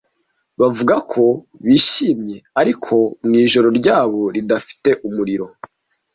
bavuga 0.59 0.95
ko 1.11 1.23
bishimye 1.65 2.37
ariko 2.61 2.93
mu 3.27 3.33
ijoro 3.43 3.67
ryabo 3.79 4.21
ridafite 4.35 4.89
umuriro 5.07 5.45